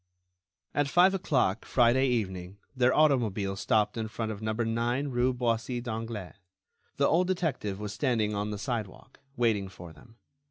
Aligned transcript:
At 0.73 0.87
five 0.87 1.13
o'clock, 1.13 1.63
Friday 1.63 2.07
evening, 2.07 2.57
their 2.75 2.91
automobile 2.91 3.55
stopped 3.55 3.97
in 3.97 4.07
front 4.07 4.31
of 4.31 4.41
number 4.41 4.65
nine 4.65 5.09
rue 5.09 5.31
Boissy 5.31 5.79
d'Anglas. 5.79 6.37
The 6.97 7.05
old 7.07 7.27
detective 7.27 7.79
was 7.79 7.93
standing 7.93 8.33
on 8.33 8.49
the 8.49 8.57
sidewalk, 8.57 9.19
waiting 9.37 9.69
for 9.69 9.93
them. 9.93 10.15